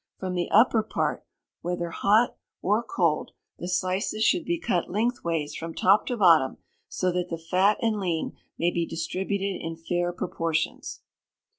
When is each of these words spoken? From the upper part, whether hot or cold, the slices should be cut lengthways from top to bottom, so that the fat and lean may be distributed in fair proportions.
From 0.17 0.33
the 0.33 0.49
upper 0.49 0.81
part, 0.81 1.27
whether 1.61 1.91
hot 1.91 2.35
or 2.63 2.81
cold, 2.81 3.33
the 3.59 3.67
slices 3.67 4.23
should 4.23 4.45
be 4.45 4.57
cut 4.59 4.89
lengthways 4.89 5.53
from 5.53 5.75
top 5.75 6.07
to 6.07 6.17
bottom, 6.17 6.57
so 6.89 7.11
that 7.11 7.29
the 7.29 7.37
fat 7.37 7.77
and 7.83 7.99
lean 7.99 8.35
may 8.57 8.71
be 8.71 8.87
distributed 8.87 9.61
in 9.61 9.75
fair 9.75 10.11
proportions. 10.11 11.01